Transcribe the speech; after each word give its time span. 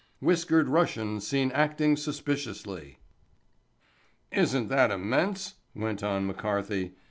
––––WHISKERED 0.25 0.67
RUSSIAN 0.67 1.21
SEEN 1.21 1.51
ACTING 1.51 1.95
SUSPICIOUSLY–––– 1.95 2.97
"Isn't 4.41 4.67
that 4.69 4.89
immense?" 4.89 5.53
went 5.75 6.01
on 6.01 6.25
McCarthy. 6.25 6.93